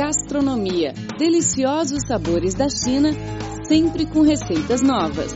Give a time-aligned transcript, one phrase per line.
[0.00, 0.94] Gastronomia.
[1.18, 3.10] Deliciosos sabores da China,
[3.68, 5.34] sempre com receitas novas.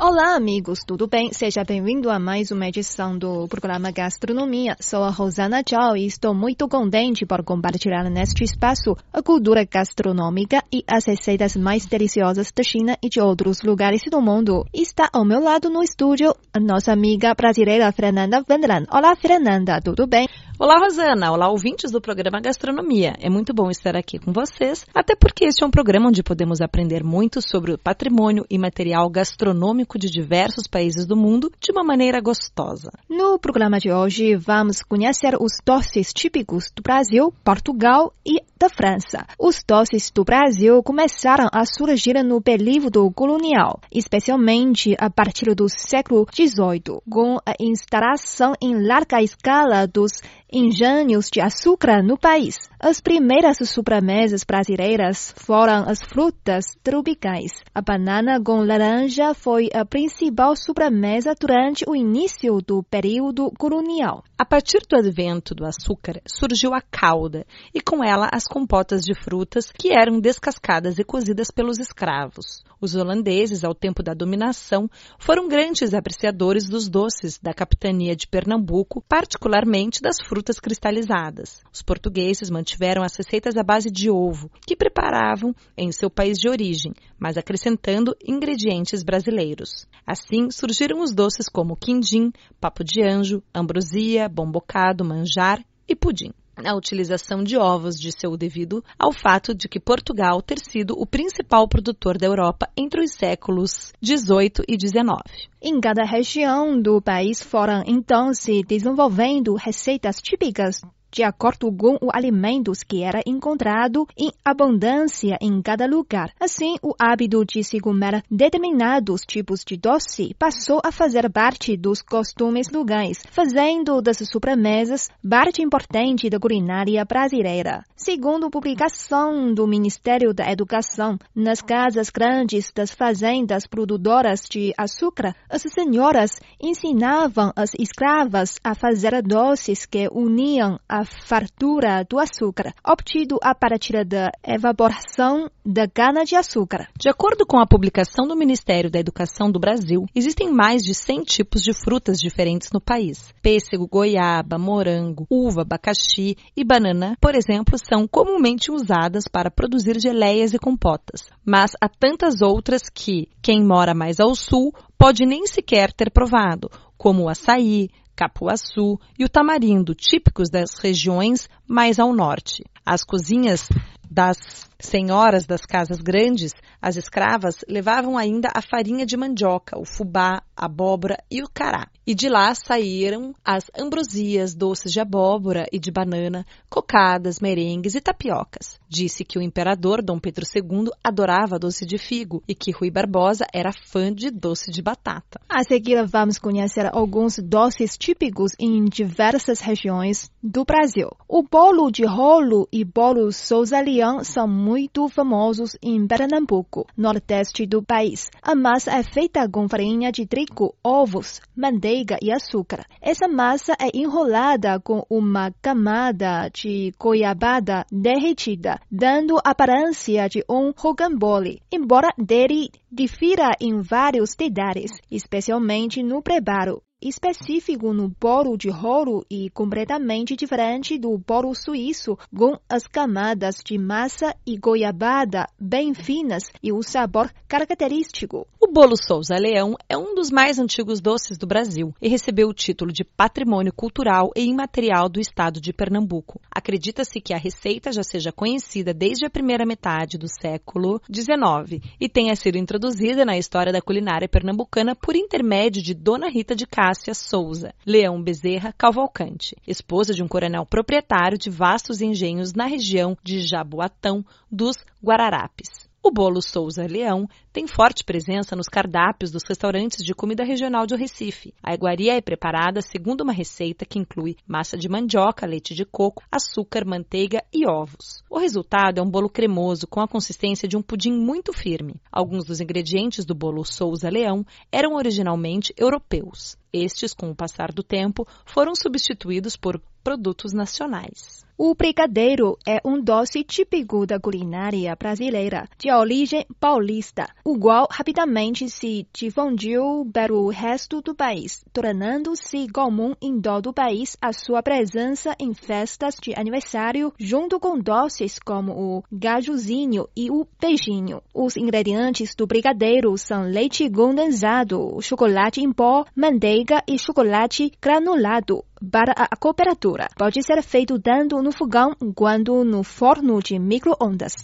[0.00, 1.34] Olá, amigos, tudo bem?
[1.34, 4.74] Seja bem-vindo a mais uma edição do programa Gastronomia.
[4.80, 10.64] Sou a Rosana Zhao e estou muito contente por compartilhar neste espaço a cultura gastronômica
[10.72, 14.64] e as receitas mais deliciosas da China e de outros lugares do mundo.
[14.72, 18.86] Está ao meu lado no estúdio a nossa amiga brasileira Fernanda Wendland.
[18.90, 20.26] Olá, Fernanda, tudo bem?
[20.60, 21.30] Olá, Rosana.
[21.30, 23.12] Olá, ouvintes do programa Gastronomia.
[23.20, 26.60] É muito bom estar aqui com vocês, até porque este é um programa onde podemos
[26.60, 31.84] aprender muito sobre o patrimônio e material gastronômico de diversos países do mundo de uma
[31.84, 32.90] maneira gostosa.
[33.08, 39.24] No programa de hoje, vamos conhecer os doces típicos do Brasil, Portugal e da França.
[39.38, 46.26] Os doces do Brasil começaram a surgir no período colonial, especialmente a partir do século
[46.34, 50.20] XVIII, com a instalação em larga escala dos
[50.52, 52.56] engenhos de açúcar no país.
[52.80, 57.52] As primeiras sobremesas brasileiras foram as frutas tropicais.
[57.74, 64.22] A banana com laranja foi a principal sobremesa durante o início do período colonial.
[64.40, 67.44] A partir do advento do açúcar, surgiu a calda
[67.74, 72.62] e com ela as compotas de frutas que eram descascadas e cozidas pelos escravos.
[72.80, 79.02] Os holandeses, ao tempo da dominação, foram grandes apreciadores dos doces da capitania de Pernambuco,
[79.08, 81.60] particularmente das frutas cristalizadas.
[81.72, 86.48] Os portugueses mantiveram as receitas à base de ovo, que preparavam em seu país de
[86.48, 89.86] origem, mas acrescentando ingredientes brasileiros.
[90.06, 96.32] Assim surgiram os doces como quindim, papo de anjo, ambrosia, bombocado, manjar e pudim
[96.66, 101.06] a utilização de ovos de seu devido ao fato de que Portugal ter sido o
[101.06, 105.20] principal produtor da Europa entre os séculos 18 e 19.
[105.62, 110.80] Em cada região do país foram então se desenvolvendo receitas típicas
[111.10, 116.32] de acordo com os alimentos que era encontrado em abundância em cada lugar.
[116.38, 122.02] Assim, o hábito de se comer determinados tipos de doce passou a fazer parte dos
[122.02, 127.84] costumes locais, fazendo das sobremesas parte importante da culinária brasileira.
[127.96, 135.62] Segundo publicação do Ministério da Educação, nas casas grandes das fazendas produtoras de açúcar, as
[135.62, 143.54] senhoras ensinavam as escravas a fazer doces que uniam a fartura do açúcar, obtido a
[143.54, 146.88] partir da evaporação da cana-de-açúcar.
[146.98, 151.22] De acordo com a publicação do Ministério da Educação do Brasil, existem mais de 100
[151.22, 153.32] tipos de frutas diferentes no país.
[153.42, 160.54] Pêssego, goiaba, morango, uva, abacaxi e banana, por exemplo, são comumente usadas para produzir geleias
[160.54, 161.28] e compotas.
[161.44, 166.70] Mas há tantas outras que quem mora mais ao sul pode nem sequer ter provado,
[166.96, 167.88] como o açaí,
[168.18, 172.64] capuaçu e o tamarindo, típicos das regiões mais ao norte.
[172.84, 173.68] As cozinhas
[174.10, 176.52] das senhoras das casas grandes,
[176.82, 181.86] as escravas, levavam ainda a farinha de mandioca, o fubá, a abóbora e o cará.
[182.04, 188.00] E de lá saíram as ambrosias, doces de abóbora e de banana, cocadas, merengues e
[188.00, 188.77] tapiocas.
[188.88, 193.46] Disse que o imperador Dom Pedro II adorava doce de figo e que Rui Barbosa
[193.52, 195.40] era fã de doce de batata.
[195.46, 201.10] A seguir, vamos conhecer alguns doces típicos em diversas regiões do Brasil.
[201.28, 207.82] O bolo de rolo e bolo Souza Leão são muito famosos em Pernambuco, nordeste do
[207.82, 208.30] país.
[208.42, 212.86] A massa é feita com farinha de trigo, ovos, manteiga e açúcar.
[213.02, 220.72] Essa massa é enrolada com uma camada de goiabada derretida, dando a aparência de um
[220.76, 229.24] rocambole, embora dele difira em vários detalhes, especialmente no preparo específico no bolo de rolo
[229.30, 236.44] e completamente diferente do bolo suíço, com as camadas de massa e goiabada bem finas
[236.62, 238.46] e o sabor característico.
[238.68, 242.52] O bolo Souza Leão é um dos mais antigos doces do Brasil e recebeu o
[242.52, 246.38] título de Patrimônio Cultural e Imaterial do Estado de Pernambuco.
[246.50, 252.10] Acredita-se que a receita já seja conhecida desde a primeira metade do século XIX e
[252.10, 257.14] tenha sido introduzida na história da culinária pernambucana por intermédio de Dona Rita de Cássia
[257.14, 263.40] Souza, Leão Bezerra Cavalcante, esposa de um coronel proprietário de vastos engenhos na região de
[263.40, 264.22] Jaboatão
[264.52, 265.87] dos Guararapes.
[266.00, 270.94] O bolo Souza Leão tem forte presença nos cardápios dos restaurantes de comida regional de
[270.94, 271.52] Recife.
[271.62, 276.22] A iguaria é preparada segundo uma receita que inclui massa de mandioca, leite de coco,
[276.30, 278.22] açúcar, manteiga e ovos.
[278.30, 282.00] O resultado é um bolo cremoso com a consistência de um pudim muito firme.
[282.12, 286.56] Alguns dos ingredientes do bolo Souza Leão eram originalmente europeus.
[286.72, 291.47] Estes, com o passar do tempo, foram substituídos por produtos nacionais.
[291.60, 298.70] O brigadeiro é um doce típico da culinária brasileira, de origem paulista, o qual rapidamente
[298.70, 305.34] se difundiu pelo resto do país, tornando-se comum em todo o país a sua presença
[305.36, 311.20] em festas de aniversário, junto com doces como o gajuzinho e o beijinho.
[311.34, 319.12] Os ingredientes do brigadeiro são leite condensado, chocolate em pó, manteiga e chocolate granulado para
[319.16, 320.08] a cooperatura.
[320.16, 324.34] Pode ser feito tanto no fogão quanto no forno de micro-ondas.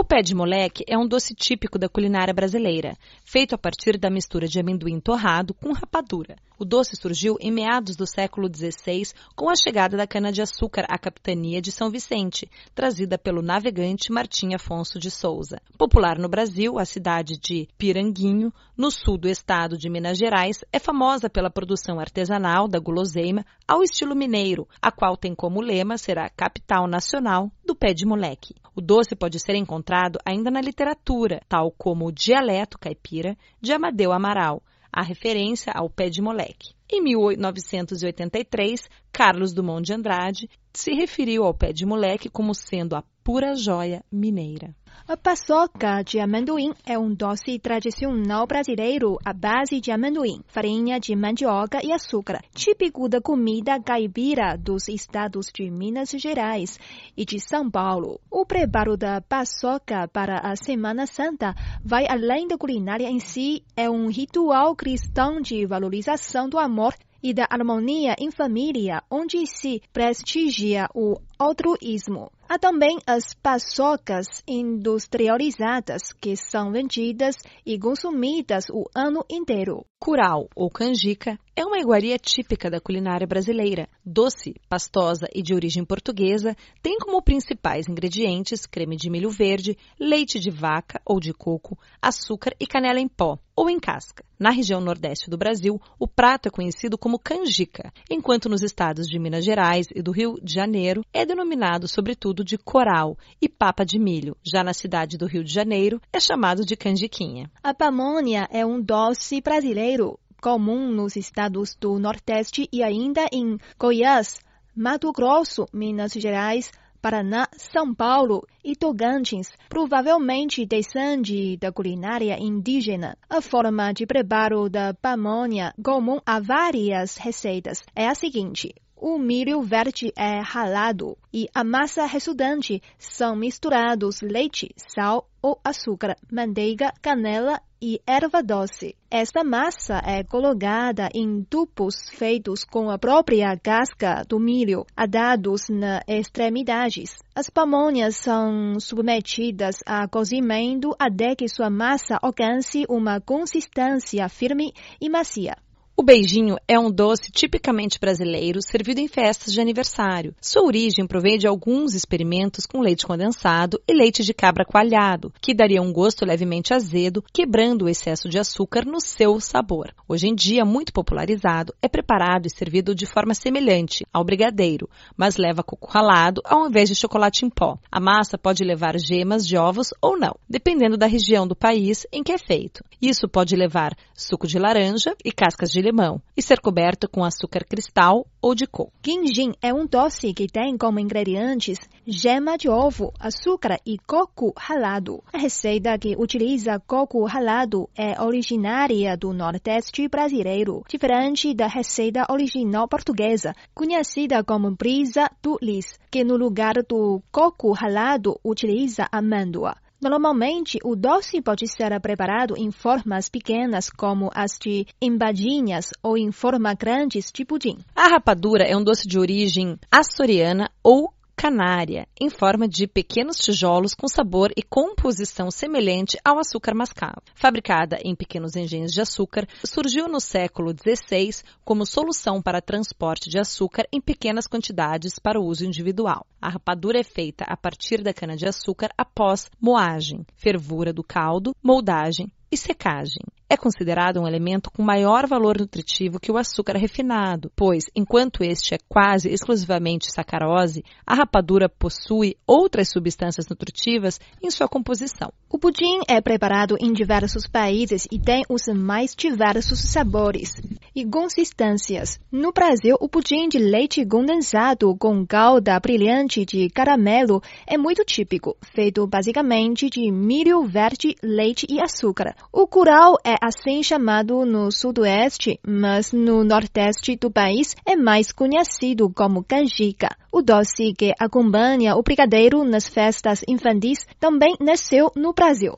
[0.00, 4.08] O pé de moleque é um doce típico da culinária brasileira, feito a partir da
[4.08, 6.36] mistura de amendoim torrado com rapadura.
[6.58, 11.60] O doce surgiu em meados do século XVI com a chegada da cana-de-açúcar à capitania
[11.60, 15.60] de São Vicente, trazida pelo navegante Martim Afonso de Souza.
[15.76, 20.78] Popular no Brasil, a cidade de Piranguinho, no sul do estado de Minas Gerais, é
[20.78, 26.18] famosa pela produção artesanal da guloseima ao estilo mineiro, a qual tem como lema ser
[26.18, 28.56] a capital nacional do pé de moleque.
[28.74, 34.10] O doce pode ser encontrado ainda na literatura, tal como o dialeto caipira de Amadeu
[34.10, 34.60] Amaral,
[34.92, 36.74] a referência ao pé de moleque.
[36.90, 43.04] Em 1983, Carlos Dumont de Andrade se referiu ao pé de moleque como sendo a
[43.22, 44.74] pura joia mineira.
[45.06, 51.16] A paçoca de amendoim é um doce tradicional brasileiro à base de amendoim, farinha de
[51.16, 56.78] mandioca e açúcar, típico da comida caipira dos estados de Minas Gerais
[57.16, 58.20] e de São Paulo.
[58.30, 63.90] O preparo da paçoca para a Semana Santa vai além da culinária em si, é
[63.90, 70.88] um ritual cristão de valorização do amor e da harmonia em família, onde se prestigia
[70.94, 72.30] o altruísmo.
[72.46, 79.86] Há também as paçocas industrializadas, que são vendidas e consumidas o ano inteiro.
[79.98, 83.88] Curau, ou canjica, é uma iguaria típica da culinária brasileira.
[84.04, 90.40] Doce, pastosa e de origem portuguesa, tem como principais ingredientes creme de milho verde, leite
[90.40, 94.24] de vaca ou de coco, açúcar e canela em pó ou em casca.
[94.38, 99.18] Na região nordeste do Brasil, o prato é conhecido como canjica, enquanto nos estados de
[99.18, 103.98] Minas Gerais e do Rio de Janeiro é denominado sobretudo de coral e papa de
[103.98, 104.36] milho.
[104.42, 107.48] Já na cidade do Rio de Janeiro é chamado de canjiquinha.
[107.62, 114.40] A pamonha é um doce brasileiro comum nos estados do Nordeste e ainda em Goiás,
[114.74, 123.16] Mato Grosso, Minas Gerais, Paraná, São Paulo e Tocantins, provavelmente descende da culinária indígena.
[123.28, 128.74] A forma de preparo da pamonha, comum a várias receitas, é a seguinte.
[129.02, 136.18] O milho verde é ralado e a massa resultante são misturados leite, sal ou açúcar,
[136.30, 138.94] manteiga, canela e erva doce.
[139.10, 146.02] Esta massa é colocada em tubos feitos com a própria casca do milho, atados nas
[146.06, 147.16] extremidades.
[147.34, 155.08] As pamonhas são submetidas a cozimento até que sua massa alcance uma consistência firme e
[155.08, 155.56] macia.
[156.00, 160.34] O beijinho é um doce tipicamente brasileiro servido em festas de aniversário.
[160.40, 165.52] Sua origem provém de alguns experimentos com leite condensado e leite de cabra coalhado, que
[165.52, 169.92] daria um gosto levemente azedo, quebrando o excesso de açúcar no seu sabor.
[170.08, 175.36] Hoje em dia, muito popularizado, é preparado e servido de forma semelhante ao brigadeiro, mas
[175.36, 177.76] leva coco ralado ao invés de chocolate em pó.
[177.92, 182.22] A massa pode levar gemas de ovos ou não, dependendo da região do país em
[182.22, 182.82] que é feito.
[183.02, 185.89] Isso pode levar suco de laranja e cascas de limão
[186.36, 188.92] e ser coberto com açúcar cristal ou de coco.
[189.02, 195.22] Quindim é um doce que tem como ingredientes gema de ovo, açúcar e coco ralado.
[195.32, 202.88] A receita que utiliza coco ralado é originária do Nordeste brasileiro, diferente da receita original
[202.88, 209.76] portuguesa, conhecida como brisa do lis, que no lugar do coco ralado utiliza amêndoa.
[210.00, 216.32] Normalmente, o doce pode ser preparado em formas pequenas, como as de empadinhas, ou em
[216.32, 217.76] forma grandes de pudim.
[217.94, 223.94] A rapadura é um doce de origem açoriana ou canária, em forma de pequenos tijolos
[223.94, 227.22] com sabor e composição semelhante ao açúcar mascavo.
[227.34, 233.38] Fabricada em pequenos engenhos de açúcar, surgiu no século XVI como solução para transporte de
[233.38, 236.26] açúcar em pequenas quantidades para uso individual.
[236.42, 242.56] A rapadura é feita a partir da cana-de-açúcar após moagem, fervura do caldo, moldagem e
[242.58, 243.24] secagem.
[243.52, 248.76] É considerado um elemento com maior valor nutritivo que o açúcar refinado, pois, enquanto este
[248.76, 255.32] é quase exclusivamente sacarose, a rapadura possui outras substâncias nutritivas em sua composição.
[255.48, 260.54] O pudim é preparado em diversos países e tem os mais diversos sabores.
[260.94, 262.18] E consistências.
[262.30, 268.56] No Brasil, o pudim de leite condensado com calda brilhante de caramelo é muito típico,
[268.74, 272.34] feito basicamente de milho verde, leite e açúcar.
[272.52, 279.10] O curau é assim chamado no sudoeste, mas no nordeste do país é mais conhecido
[279.10, 280.08] como canjica.
[280.32, 285.76] O doce que acompanha o brigadeiro nas festas infantis também nasceu no Brasil.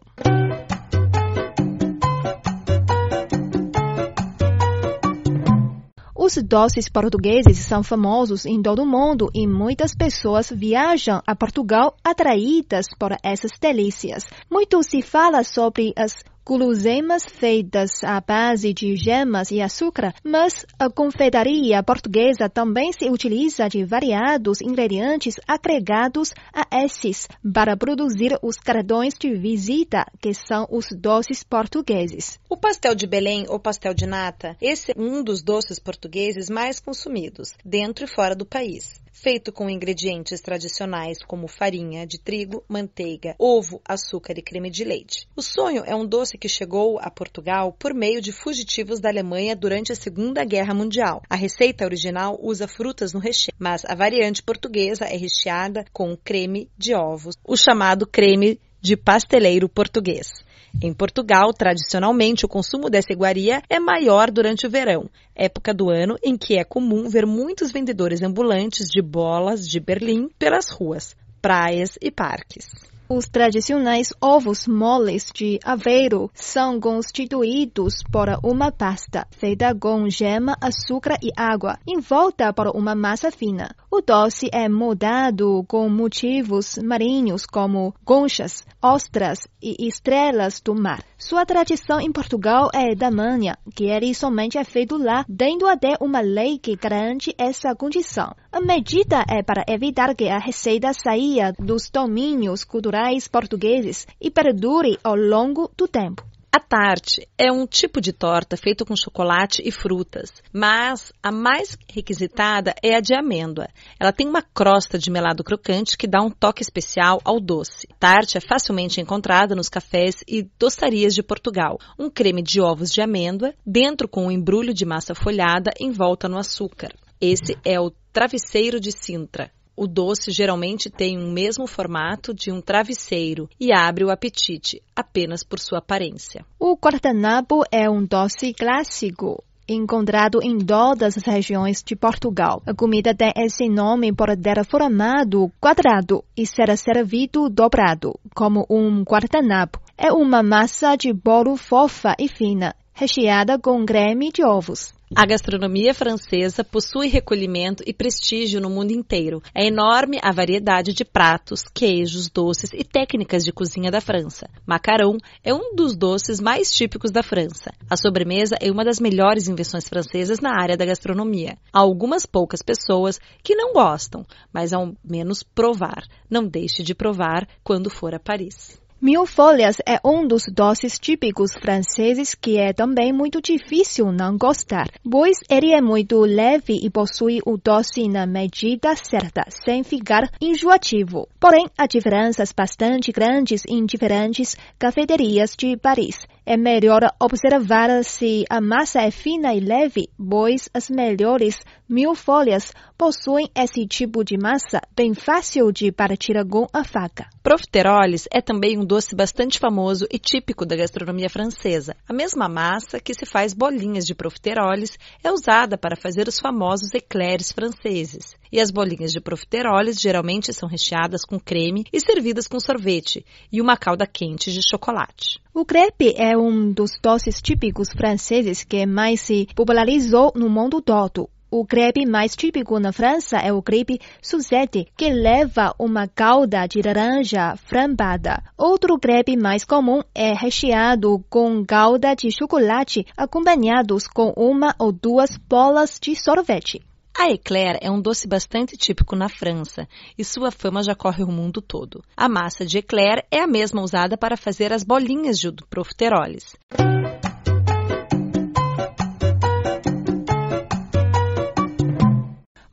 [6.24, 11.96] Os doces portugueses são famosos em todo o mundo e muitas pessoas viajam a Portugal
[12.04, 14.24] atraídas por essas delícias.
[14.48, 20.90] Muito se fala sobre as guloseimas feitas à base de gemas e açúcar, mas a
[20.90, 29.14] confeitaria portuguesa também se utiliza de variados ingredientes agregados a esses para produzir os cartões
[29.14, 32.40] de visita, que são os doces portugueses.
[32.48, 36.80] O pastel de Belém ou pastel de nata, esse é um dos doces portugueses mais
[36.80, 43.34] consumidos, dentro e fora do país feito com ingredientes tradicionais como farinha de trigo, manteiga,
[43.38, 45.28] ovo, açúcar e creme de leite.
[45.36, 49.54] O sonho é um doce que chegou a Portugal por meio de fugitivos da Alemanha
[49.54, 51.22] durante a Segunda Guerra Mundial.
[51.28, 56.68] A receita original usa frutas no recheio, mas a variante portuguesa é recheada com creme
[56.76, 60.42] de ovos, o chamado creme de pasteleiro português.
[60.80, 66.16] Em Portugal, tradicionalmente, o consumo dessa iguaria é maior durante o verão, época do ano
[66.22, 71.98] em que é comum ver muitos vendedores ambulantes de bolas de Berlim pelas ruas, praias
[72.00, 72.66] e parques.
[73.14, 81.18] Os tradicionais ovos moles de Aveiro são constituídos por uma pasta feita com gema, açúcar
[81.22, 83.76] e água, envolta por uma massa fina.
[83.90, 91.04] O doce é moldado com motivos marinhos como conchas, ostras e estrelas do mar.
[91.18, 95.98] Sua tradição em Portugal é da manha, que ele somente é feito lá, tendo até
[96.00, 98.34] uma lei que garante essa condição.
[98.54, 104.98] A medida é para evitar que a receita saia dos domínios culturais portugueses e perdure
[105.02, 106.22] ao longo do tempo.
[106.54, 111.78] A tarte é um tipo de torta feito com chocolate e frutas, mas a mais
[111.88, 113.68] requisitada é a de amêndoa.
[113.98, 117.88] Ela tem uma crosta de melado crocante que dá um toque especial ao doce.
[117.90, 121.78] A tarte é facilmente encontrada nos cafés e dostarias de Portugal.
[121.98, 126.36] Um creme de ovos de amêndoa, dentro com um embrulho de massa folhada envolta no
[126.36, 126.92] açúcar.
[127.24, 129.48] Esse é o travesseiro de Sintra.
[129.76, 135.44] O doce geralmente tem o mesmo formato de um travesseiro e abre o apetite apenas
[135.44, 136.44] por sua aparência.
[136.58, 142.60] O guardanapo é um doce clássico encontrado em todas as regiões de Portugal.
[142.66, 149.04] A comida tem esse nome por ter formado quadrado e ser servido dobrado, como um
[149.04, 149.80] guardanapo.
[149.96, 154.92] É uma massa de bolo fofa e fina, recheada com creme de ovos.
[155.14, 159.42] A gastronomia francesa possui recolhimento e prestígio no mundo inteiro.
[159.54, 164.48] É enorme a variedade de pratos, queijos, doces e técnicas de cozinha da França.
[164.66, 167.74] Macarão é um dos doces mais típicos da França.
[167.90, 171.58] A sobremesa é uma das melhores invenções francesas na área da gastronomia.
[171.70, 176.04] Há algumas poucas pessoas que não gostam, mas ao menos provar.
[176.30, 178.81] Não deixe de provar quando for a Paris.
[179.04, 184.86] Mil folhas é um dos doces típicos franceses que é também muito difícil não gostar,
[185.02, 191.26] pois ele é muito leve e possui o doce na medida certa, sem ficar enjoativo.
[191.40, 196.24] Porém, há diferenças bastante grandes em diferentes cafeterias de Paris.
[196.44, 202.72] É melhor observar se a massa é fina e leve, pois as melhores mil folhas
[202.98, 207.28] possuem esse tipo de massa bem fácil de partir com a faca.
[207.44, 211.94] Profiteroles é também um doce bastante famoso e típico da gastronomia francesa.
[212.08, 216.92] A mesma massa que se faz bolinhas de profiteroles é usada para fazer os famosos
[216.92, 218.34] eclairs franceses.
[218.52, 223.62] E as bolinhas de profiteroles geralmente são recheadas com creme e servidas com sorvete e
[223.62, 225.40] uma calda quente de chocolate.
[225.54, 231.30] O crepe é um dos doces típicos franceses que mais se popularizou no mundo todo.
[231.50, 236.80] O crepe mais típico na França é o crepe Suzette, que leva uma calda de
[236.80, 238.42] laranja flambada.
[238.56, 245.36] Outro crepe mais comum é recheado com calda de chocolate, acompanhados com uma ou duas
[245.36, 246.80] bolas de sorvete.
[247.18, 251.30] A eclair é um doce bastante típico na França e sua fama já corre o
[251.30, 252.02] mundo todo.
[252.16, 256.56] A massa de eclair é a mesma usada para fazer as bolinhas de profiteroles.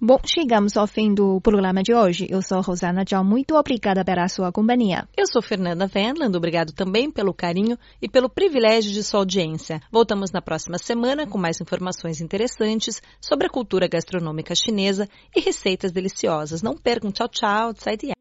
[0.10, 2.25] Bom, chegamos ao fim do programa de hoje.
[2.32, 5.08] Eu sou Rosana Tchau, muito obrigada pela sua companhia.
[5.16, 9.80] Eu sou Fernanda Venland, obrigado também pelo carinho e pelo privilégio de sua audiência.
[9.92, 15.92] Voltamos na próxima semana com mais informações interessantes sobre a cultura gastronômica chinesa e receitas
[15.92, 16.63] deliciosas.
[16.63, 18.19] Não percam, tchau, tchau, 再见。